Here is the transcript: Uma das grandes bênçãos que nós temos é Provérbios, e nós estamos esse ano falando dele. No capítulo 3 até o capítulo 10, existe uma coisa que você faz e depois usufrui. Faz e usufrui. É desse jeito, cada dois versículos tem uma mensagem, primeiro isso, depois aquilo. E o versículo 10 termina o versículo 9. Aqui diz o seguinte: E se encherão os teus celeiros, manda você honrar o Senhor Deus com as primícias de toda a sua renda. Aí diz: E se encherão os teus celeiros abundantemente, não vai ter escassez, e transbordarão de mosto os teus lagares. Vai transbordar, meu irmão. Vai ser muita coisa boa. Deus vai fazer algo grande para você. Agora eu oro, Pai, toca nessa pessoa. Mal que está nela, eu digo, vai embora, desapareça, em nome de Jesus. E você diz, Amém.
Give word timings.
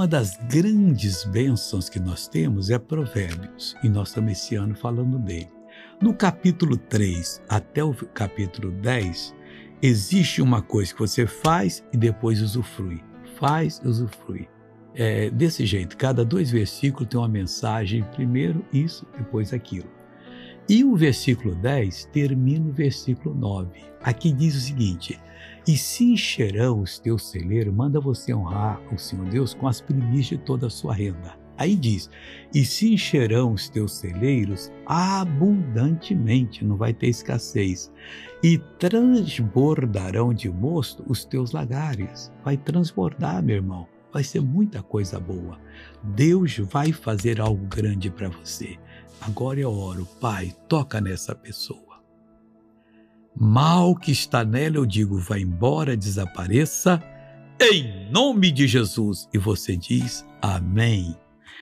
Uma 0.00 0.08
das 0.08 0.38
grandes 0.48 1.24
bênçãos 1.24 1.90
que 1.90 2.00
nós 2.00 2.26
temos 2.26 2.70
é 2.70 2.78
Provérbios, 2.78 3.76
e 3.84 3.88
nós 3.90 4.08
estamos 4.08 4.32
esse 4.32 4.56
ano 4.56 4.74
falando 4.74 5.18
dele. 5.18 5.50
No 6.00 6.14
capítulo 6.14 6.78
3 6.78 7.42
até 7.46 7.84
o 7.84 7.92
capítulo 7.92 8.72
10, 8.72 9.34
existe 9.82 10.40
uma 10.40 10.62
coisa 10.62 10.94
que 10.94 11.00
você 11.00 11.26
faz 11.26 11.84
e 11.92 11.98
depois 11.98 12.40
usufrui. 12.40 13.04
Faz 13.38 13.78
e 13.84 13.88
usufrui. 13.88 14.48
É 14.94 15.28
desse 15.28 15.66
jeito, 15.66 15.98
cada 15.98 16.24
dois 16.24 16.50
versículos 16.50 17.06
tem 17.06 17.20
uma 17.20 17.28
mensagem, 17.28 18.02
primeiro 18.14 18.64
isso, 18.72 19.06
depois 19.18 19.52
aquilo. 19.52 19.99
E 20.70 20.84
o 20.84 20.94
versículo 20.94 21.52
10 21.56 22.04
termina 22.12 22.70
o 22.70 22.72
versículo 22.72 23.34
9. 23.34 23.70
Aqui 24.04 24.30
diz 24.30 24.54
o 24.54 24.60
seguinte: 24.60 25.18
E 25.66 25.76
se 25.76 26.12
encherão 26.12 26.80
os 26.80 26.96
teus 27.00 27.28
celeiros, 27.28 27.74
manda 27.74 27.98
você 27.98 28.32
honrar 28.32 28.80
o 28.94 28.96
Senhor 28.96 29.28
Deus 29.28 29.52
com 29.52 29.66
as 29.66 29.80
primícias 29.80 30.38
de 30.38 30.38
toda 30.38 30.68
a 30.68 30.70
sua 30.70 30.94
renda. 30.94 31.36
Aí 31.58 31.74
diz: 31.74 32.08
E 32.54 32.64
se 32.64 32.94
encherão 32.94 33.52
os 33.52 33.68
teus 33.68 33.94
celeiros 33.94 34.70
abundantemente, 34.86 36.64
não 36.64 36.76
vai 36.76 36.94
ter 36.94 37.08
escassez, 37.08 37.92
e 38.40 38.56
transbordarão 38.78 40.32
de 40.32 40.48
mosto 40.48 41.02
os 41.08 41.24
teus 41.24 41.50
lagares. 41.50 42.30
Vai 42.44 42.56
transbordar, 42.56 43.42
meu 43.42 43.56
irmão. 43.56 43.88
Vai 44.12 44.24
ser 44.24 44.40
muita 44.40 44.82
coisa 44.82 45.20
boa. 45.20 45.58
Deus 46.02 46.58
vai 46.58 46.92
fazer 46.92 47.40
algo 47.40 47.66
grande 47.66 48.10
para 48.10 48.28
você. 48.28 48.78
Agora 49.20 49.60
eu 49.60 49.72
oro, 49.72 50.06
Pai, 50.20 50.52
toca 50.68 51.00
nessa 51.00 51.34
pessoa. 51.34 52.02
Mal 53.36 53.94
que 53.94 54.10
está 54.10 54.44
nela, 54.44 54.76
eu 54.76 54.86
digo, 54.86 55.18
vai 55.18 55.40
embora, 55.40 55.96
desapareça, 55.96 57.00
em 57.60 58.10
nome 58.10 58.50
de 58.50 58.66
Jesus. 58.66 59.28
E 59.32 59.38
você 59.38 59.76
diz, 59.76 60.26
Amém. 60.42 61.16